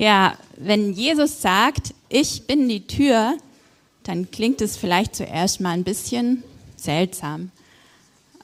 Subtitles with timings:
[0.00, 3.34] Ja, wenn Jesus sagt, ich bin die Tür,
[4.02, 6.42] dann klingt es vielleicht zuerst mal ein bisschen
[6.74, 7.50] seltsam.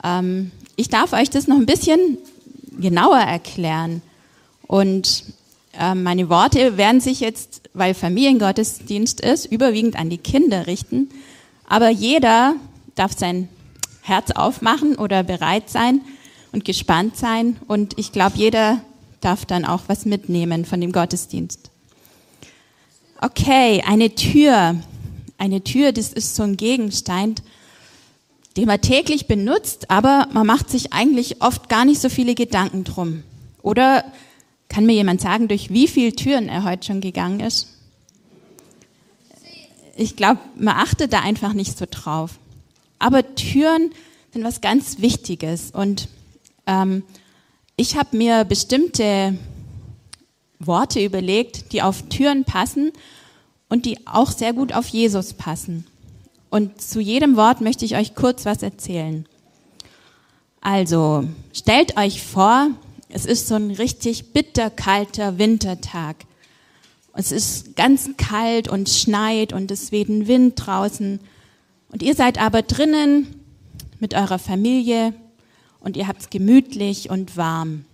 [0.05, 2.19] Ähm, ich darf euch das noch ein bisschen
[2.79, 4.03] genauer erklären.
[4.67, 5.25] Und
[5.73, 11.09] äh, meine Worte werden sich jetzt, weil Familiengottesdienst ist, überwiegend an die Kinder richten.
[11.67, 12.57] Aber jeder
[12.97, 13.49] darf sein
[14.03, 16.03] Herz aufmachen oder bereit sein
[16.53, 17.57] und gespannt sein.
[17.67, 18.83] Und ich glaube, jeder
[19.21, 21.71] darf dann auch was mitnehmen von dem Gottesdienst.
[23.21, 24.77] Okay, eine Tür.
[25.39, 27.43] Eine Tür, das ist so ein Gegenstand,
[28.57, 32.85] den man täglich benutzt, aber man macht sich eigentlich oft gar nicht so viele Gedanken
[32.85, 33.23] drum.
[33.63, 34.05] Oder
[34.69, 37.69] kann mir jemand sagen, durch wie viele Türen er heute schon gegangen ist?
[39.95, 42.39] Ich glaube, man achtet da einfach nicht so drauf.
[42.99, 43.91] Aber Türen
[44.33, 46.09] sind was ganz Wichtiges und
[46.67, 47.03] ähm,
[47.77, 49.37] ich habe mir bestimmte
[50.59, 52.93] Worte überlegt, die auf Türen passen
[53.69, 55.87] und die auch sehr gut auf Jesus passen.
[56.49, 59.27] Und zu jedem Wort möchte ich euch kurz was erzählen.
[60.63, 62.71] Also, stellt euch vor,
[63.11, 66.17] es ist so ein richtig bitterkalter Wintertag.
[67.13, 71.21] Es ist ganz kalt und schneit und es weht ein Wind draußen.
[71.93, 73.43] Und ihr seid aber drinnen
[74.01, 75.15] mit eurer Familie
[75.87, 77.87] und ihr habt es gemütlich und warm.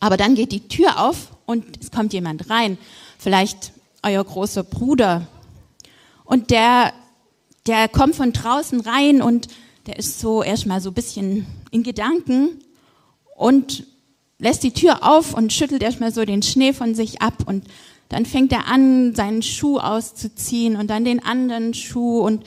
[0.00, 2.78] Aber dann geht die Tür auf und es kommt jemand rein.
[3.18, 5.28] Vielleicht euer großer Bruder.
[6.24, 6.92] Und der
[7.66, 9.48] der kommt von draußen rein und
[9.86, 12.60] der ist so erstmal so ein bisschen in Gedanken
[13.36, 13.84] und
[14.38, 17.64] lässt die Tür auf und schüttelt erstmal so den Schnee von sich ab und
[18.08, 22.44] dann fängt er an, seinen Schuh auszuziehen und dann den anderen Schuh und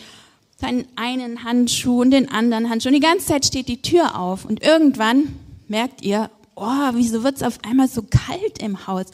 [0.59, 2.89] seinen einen Handschuh und den anderen Handschuh.
[2.89, 5.35] Und die ganze Zeit steht die Tür auf und irgendwann
[5.67, 9.05] merkt ihr, oh, wieso wird's auf einmal so kalt im Haus?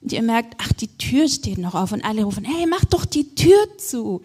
[0.00, 3.04] Und ihr merkt, ach, die Tür steht noch auf und alle rufen, hey, mach doch
[3.04, 4.22] die Tür zu.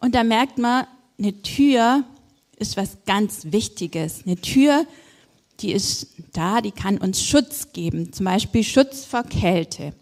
[0.00, 0.86] Und da merkt man,
[1.18, 2.04] eine Tür
[2.56, 4.22] ist was ganz Wichtiges.
[4.24, 4.86] Eine Tür,
[5.60, 9.92] die ist da, die kann uns Schutz geben, zum Beispiel Schutz vor Kälte.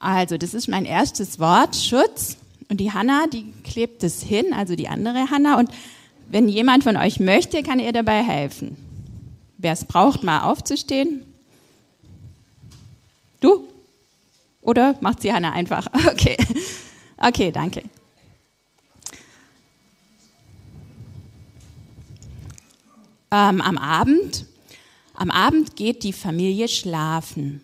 [0.00, 2.36] Also, das ist mein erstes Wort, Schutz.
[2.68, 5.58] Und die Hanna, die klebt es hin, also die andere Hanna.
[5.58, 5.70] Und
[6.28, 8.76] wenn jemand von euch möchte, kann ihr dabei helfen.
[9.56, 11.22] Wer es braucht, mal aufzustehen.
[13.40, 13.64] Du?
[14.60, 15.88] Oder macht sie Hanna einfach?
[16.06, 16.36] Okay.
[17.20, 17.82] Okay, danke.
[23.30, 24.46] ähm, am Abend,
[25.14, 27.62] am Abend geht die Familie schlafen.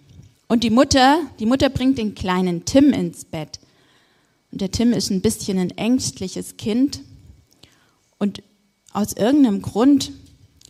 [0.49, 3.59] Und die Mutter, die Mutter bringt den kleinen Tim ins Bett.
[4.55, 7.01] Und der Tim ist ein bisschen ein ängstliches Kind.
[8.21, 8.41] Und
[8.93, 10.13] aus irgendeinem Grund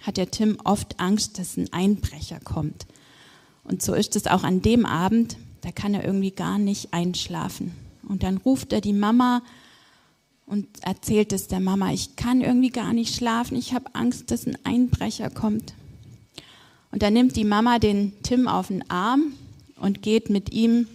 [0.00, 2.86] hat der Tim oft Angst, dass ein Einbrecher kommt.
[3.62, 7.74] Und so ist es auch an dem Abend, da kann er irgendwie gar nicht einschlafen.
[8.08, 9.42] Und dann ruft er die Mama
[10.46, 14.46] und erzählt es der Mama, ich kann irgendwie gar nicht schlafen, ich habe Angst, dass
[14.46, 15.74] ein Einbrecher kommt.
[16.90, 19.34] Und dann nimmt die Mama den Tim auf den Arm
[19.76, 20.88] und geht mit ihm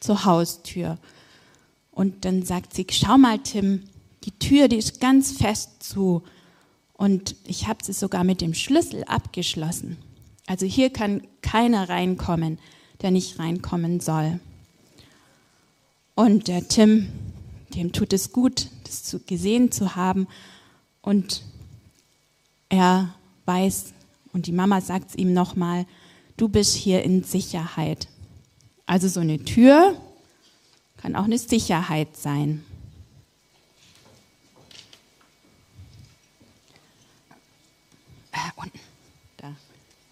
[0.00, 0.96] zur Haustür.
[1.96, 3.82] Und dann sagt sie, schau mal Tim,
[4.24, 6.22] die Tür, die ist ganz fest zu.
[6.92, 9.96] Und ich habe sie sogar mit dem Schlüssel abgeschlossen.
[10.46, 12.58] Also hier kann keiner reinkommen,
[13.00, 14.40] der nicht reinkommen soll.
[16.14, 17.08] Und der Tim
[17.74, 20.26] dem tut es gut, das zu, gesehen zu haben.
[21.02, 21.42] Und
[22.68, 23.14] er
[23.44, 23.92] weiß,
[24.32, 25.86] und die Mama sagt es ihm nochmal,
[26.36, 28.08] du bist hier in Sicherheit.
[28.86, 29.96] Also so eine Tür
[30.96, 32.64] kann auch eine Sicherheit sein.
[38.32, 38.80] Äh, unten,
[39.36, 39.54] da,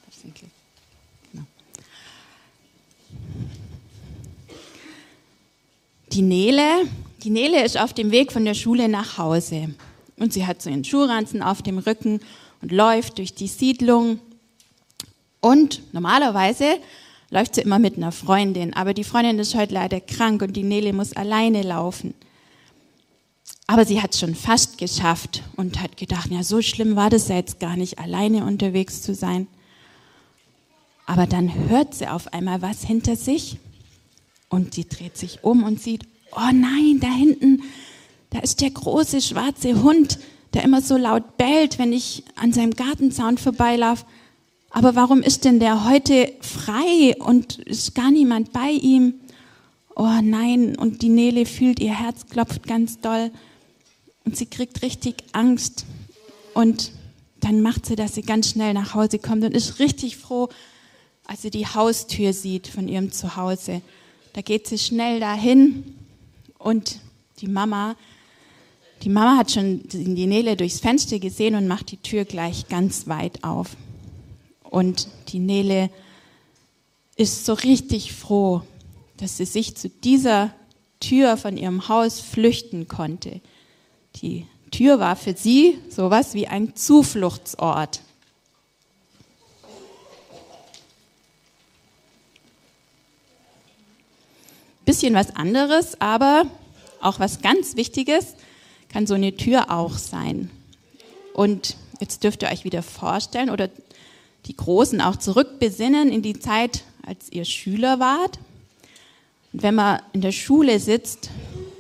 [0.07, 1.45] das sind genau.
[6.13, 6.89] Die Nele
[7.25, 9.75] die Nele ist auf dem Weg von der Schule nach Hause
[10.19, 12.21] und sie hat so einen Schuhranzen auf dem Rücken
[12.61, 14.21] und läuft durch die Siedlung.
[15.41, 16.79] Und normalerweise
[17.31, 20.63] läuft sie immer mit einer Freundin, aber die Freundin ist heute leider krank und die
[20.63, 22.15] Nele muss alleine laufen.
[23.67, 27.61] Aber sie hat schon fast geschafft und hat gedacht, ja, so schlimm war das jetzt
[27.61, 29.47] gar nicht, alleine unterwegs zu sein.
[31.07, 33.59] Aber dann hört sie auf einmal was hinter sich
[34.49, 37.63] und sie dreht sich um und sieht, oh nein, da hinten,
[38.31, 40.19] da ist der große schwarze Hund,
[40.53, 44.05] der immer so laut bellt, wenn ich an seinem Gartenzaun vorbeilaufe.
[44.77, 49.15] Aber warum ist denn der heute frei und ist gar niemand bei ihm?
[49.95, 53.31] Oh nein, und die Nele fühlt, ihr Herz klopft ganz doll
[54.25, 55.87] und sie kriegt richtig Angst.
[56.55, 56.91] Und
[57.39, 60.49] dann macht sie, dass sie ganz schnell nach Hause kommt und ist richtig froh,
[61.25, 63.81] als sie die Haustür sieht von ihrem Zuhause.
[64.33, 65.85] Da geht sie schnell dahin
[66.59, 66.99] und
[67.43, 67.95] die Mama,
[69.05, 73.07] die Mama hat schon die Nele durchs Fenster gesehen und macht die Tür gleich ganz
[73.07, 73.77] weit auf.
[74.75, 75.89] Und die Nele
[77.15, 78.63] ist so richtig froh,
[79.19, 80.53] dass sie sich zu dieser
[80.99, 83.41] Tür von ihrem Haus flüchten konnte.
[84.17, 88.01] Die Tür war für sie sowas wie ein Zufluchtsort.
[94.85, 96.47] Bisschen was anderes, aber
[97.01, 98.35] auch was ganz Wichtiges
[98.89, 100.51] kann so eine Tür auch sein.
[101.33, 103.71] Und jetzt dürft ihr euch wieder vorstellen oder
[104.47, 108.39] die Großen auch zurückbesinnen in die Zeit, als ihr Schüler wart.
[109.53, 111.31] Und wenn man in der Schule sitzt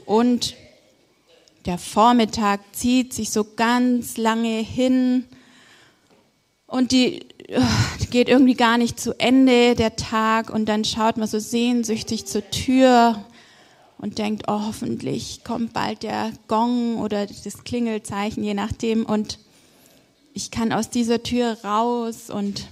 [0.07, 0.55] und
[1.67, 5.25] der Vormittag zieht sich so ganz lange hin
[6.67, 7.21] und die
[8.11, 12.49] geht irgendwie gar nicht zu Ende, der Tag, und dann schaut man so sehnsüchtig zur
[12.51, 13.25] Tür
[13.99, 19.39] und denkt, oh, hoffentlich kommt bald der Gong oder das Klingelzeichen, je nachdem, und
[20.35, 22.67] ich kann aus dieser Tür raus und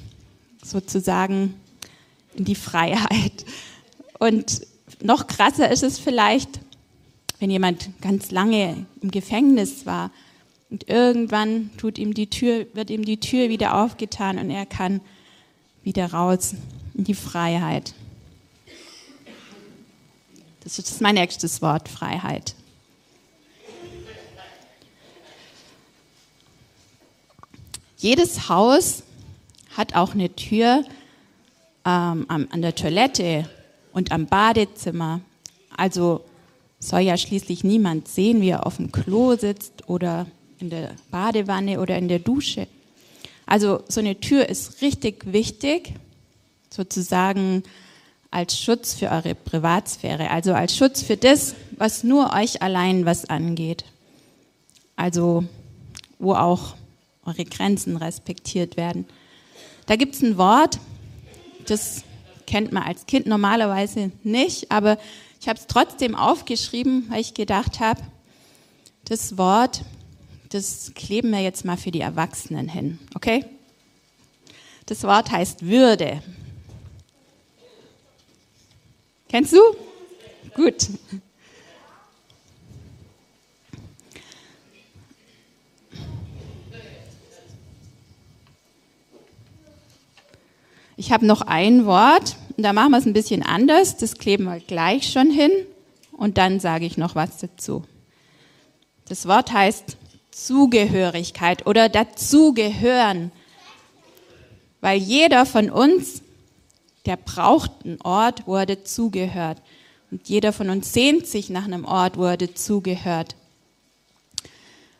[0.64, 1.54] sozusagen
[2.34, 3.46] in die Freiheit.
[4.18, 4.66] Und
[5.00, 6.60] noch krasser ist es vielleicht,
[7.38, 10.10] wenn jemand ganz lange im Gefängnis war
[10.70, 15.00] und irgendwann tut ihm die Tür, wird ihm die Tür wieder aufgetan und er kann
[15.84, 16.54] wieder raus
[16.94, 17.94] in die Freiheit.
[20.64, 22.54] Das ist mein nächstes Wort, Freiheit.
[28.02, 29.04] Jedes Haus
[29.76, 30.84] hat auch eine Tür
[31.84, 33.48] ähm, an der Toilette
[33.92, 35.20] und am Badezimmer.
[35.76, 36.24] Also
[36.80, 40.26] soll ja schließlich niemand sehen, wie er auf dem Klo sitzt oder
[40.58, 42.66] in der Badewanne oder in der Dusche.
[43.46, 45.94] Also so eine Tür ist richtig wichtig,
[46.70, 47.62] sozusagen
[48.32, 53.26] als Schutz für eure Privatsphäre, also als Schutz für das, was nur euch allein was
[53.26, 53.84] angeht.
[54.96, 55.44] Also
[56.18, 56.74] wo auch
[57.24, 59.06] eure Grenzen respektiert werden.
[59.86, 60.78] Da gibt es ein Wort,
[61.66, 62.04] das
[62.46, 64.98] kennt man als Kind normalerweise nicht, aber
[65.40, 68.00] ich habe es trotzdem aufgeschrieben, weil ich gedacht habe,
[69.04, 69.82] das Wort,
[70.50, 73.44] das kleben wir jetzt mal für die Erwachsenen hin, okay?
[74.86, 76.22] Das Wort heißt Würde.
[79.28, 79.60] Kennst du?
[80.54, 80.88] Gut.
[91.04, 93.96] Ich habe noch ein Wort, und da machen wir es ein bisschen anders.
[93.96, 95.50] Das kleben wir gleich schon hin
[96.12, 97.82] und dann sage ich noch was dazu.
[99.08, 99.96] Das Wort heißt
[100.30, 103.32] Zugehörigkeit oder dazugehören.
[104.80, 106.22] Weil jeder von uns,
[107.04, 109.60] der braucht einen Ort, wo er dazugehört.
[110.12, 113.34] Und jeder von uns sehnt sich nach einem Ort, wo er dazugehört.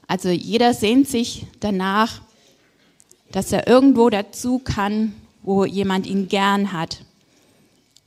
[0.09, 2.23] Also jeder sehnt sich danach,
[3.31, 7.05] dass er irgendwo dazu kann, wo jemand ihn gern hat,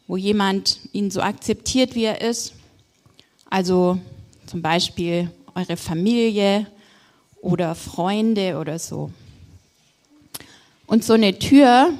[0.07, 2.53] wo jemand ihn so akzeptiert, wie er ist.
[3.49, 3.99] Also
[4.45, 6.67] zum Beispiel eure Familie
[7.41, 9.11] oder Freunde oder so.
[10.87, 11.93] Und so eine Tür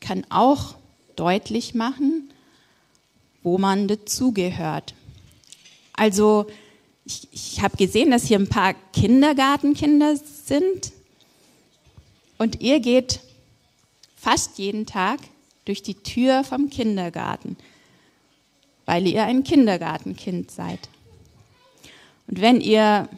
[0.00, 0.74] kann auch
[1.16, 2.32] deutlich machen,
[3.42, 4.94] wo man dazugehört.
[5.92, 6.46] Also
[7.04, 10.92] ich, ich habe gesehen, dass hier ein paar Kindergartenkinder sind
[12.38, 13.20] und ihr geht
[14.20, 15.18] fast jeden Tag
[15.64, 17.56] durch die Tür vom Kindergarten,
[18.84, 20.88] weil ihr ein Kindergartenkind seid.
[22.26, 23.08] Und wenn ihr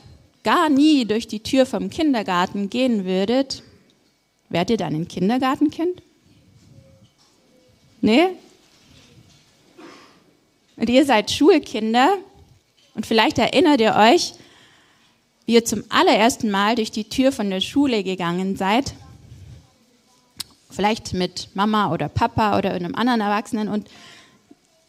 [0.45, 3.63] gar nie durch die Tür vom Kindergarten gehen würdet,
[4.49, 6.03] wärt ihr dann ein Kindergartenkind?
[8.01, 8.29] Nee?
[10.77, 12.17] Und ihr seid Schulkinder
[12.95, 14.35] und vielleicht erinnert ihr euch,
[15.47, 18.95] wie ihr zum allerersten Mal durch die Tür von der Schule gegangen seid
[20.73, 23.69] vielleicht mit Mama oder Papa oder einem anderen Erwachsenen.
[23.69, 23.89] Und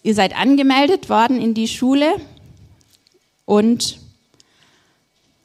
[0.02, 2.16] ihr seid angemeldet worden in die Schule.
[3.46, 4.00] Und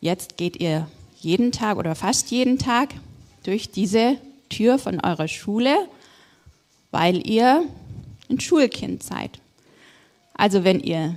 [0.00, 0.88] jetzt geht ihr
[1.20, 2.90] jeden Tag oder fast jeden Tag
[3.42, 4.16] durch diese
[4.48, 5.76] Tür von eurer Schule,
[6.90, 7.64] weil ihr
[8.30, 9.40] ein Schulkind seid.
[10.34, 11.16] Also wenn ihr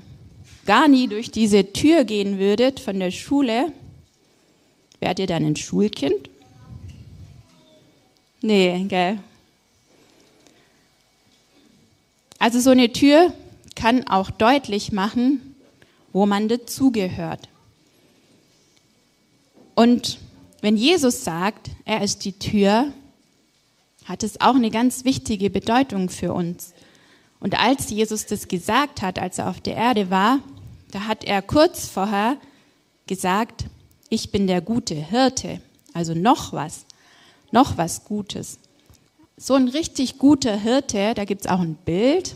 [0.66, 3.72] gar nie durch diese Tür gehen würdet von der Schule,
[5.00, 6.31] wärt ihr dann ein Schulkind
[8.42, 9.20] Nee, gell.
[12.40, 13.34] Also so eine Tür
[13.76, 15.56] kann auch deutlich machen,
[16.12, 17.48] wo man dazugehört.
[19.76, 20.20] Und
[20.62, 22.92] wenn Jesus sagt, er ist die Tür,
[24.06, 26.74] hat es auch eine ganz wichtige Bedeutung für uns.
[27.40, 30.40] Und als Jesus das gesagt hat, als er auf der Erde war,
[30.92, 32.38] da hat er kurz vorher
[33.08, 33.66] gesagt,
[34.10, 35.62] ich bin der gute Hirte,
[35.94, 36.86] also noch was,
[37.52, 38.60] noch was Gutes.
[39.38, 42.36] So ein richtig guter Hirte, da gibt es auch ein Bild.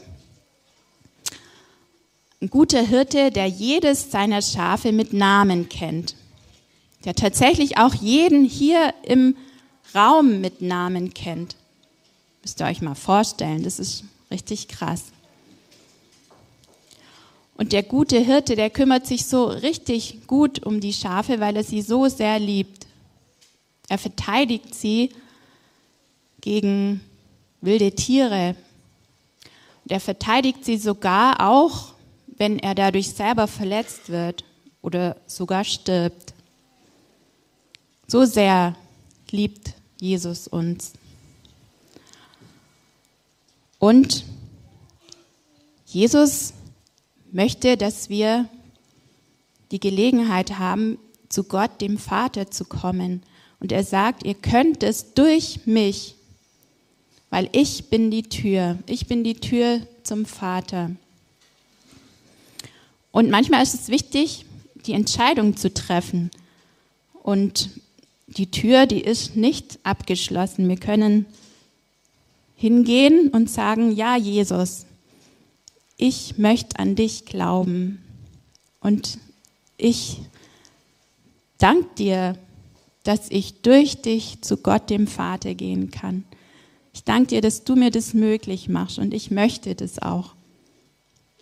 [2.42, 6.16] Ein guter Hirte, der jedes seiner Schafe mit Namen kennt.
[7.06, 9.36] Der tatsächlich auch jeden hier im
[9.94, 11.56] Raum mit Namen kennt.
[12.42, 15.06] Müsst ihr euch mal vorstellen, das ist richtig krass.
[17.58, 21.64] Und der gute Hirte, der kümmert sich so richtig gut um die Schafe, weil er
[21.64, 22.85] sie so sehr liebt.
[23.88, 25.12] Er verteidigt sie
[26.42, 27.02] gegen
[27.62, 28.56] wilde Tiere.
[29.84, 31.94] Und er verteidigt sie sogar auch,
[32.38, 34.44] wenn er dadurch selber verletzt wird
[34.82, 36.34] oder sogar stirbt.
[38.08, 38.76] So sehr
[39.32, 40.94] liebt Jesus uns.
[43.80, 44.24] Und
[45.86, 46.54] Jesus
[47.32, 48.48] möchte, dass wir
[49.72, 50.98] die Gelegenheit haben,
[51.30, 53.24] zu Gott, dem Vater, zu kommen.
[53.66, 56.14] Und er sagt, ihr könnt es durch mich,
[57.32, 58.78] weil ich bin die Tür.
[58.86, 60.92] Ich bin die Tür zum Vater.
[63.12, 64.46] Und manchmal ist es wichtig,
[64.86, 66.30] die Entscheidung zu treffen.
[67.24, 67.72] Und
[68.28, 70.70] die Tür, die ist nicht abgeschlossen.
[70.70, 71.26] Wir können
[72.56, 74.86] hingehen und sagen, ja, Jesus,
[75.98, 78.00] ich möchte an dich glauben
[78.80, 79.18] und
[79.76, 80.20] ich
[81.58, 82.38] danke dir,
[83.06, 86.26] dass ich durch dich zu Gott dem Vater gehen kann.
[86.92, 90.34] Ich danke dir, dass du mir das möglich machst und ich möchte das auch.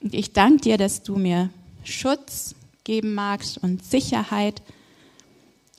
[0.01, 1.49] Und ich danke dir, dass du mir
[1.85, 2.53] Schutz
[2.83, 4.61] geben magst und Sicherheit.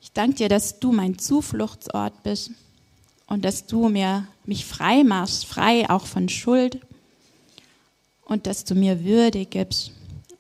[0.01, 2.53] Ich danke dir, dass du mein Zufluchtsort bist
[3.27, 6.81] und dass du mir mich frei machst, frei auch von Schuld
[8.25, 9.93] und dass du mir Würde gibst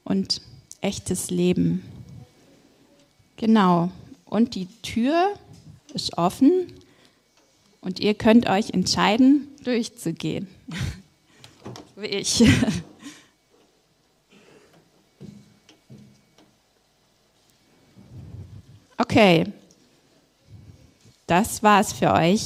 [0.04, 0.40] und
[0.80, 1.82] echtes Leben.
[3.36, 3.90] Genau.
[4.34, 5.32] Und die Tür
[5.92, 6.66] ist offen
[7.80, 10.48] und ihr könnt euch entscheiden, durchzugehen.
[11.96, 12.42] Wie ich.
[18.96, 19.46] Okay.
[21.26, 22.42] Das war's für euch.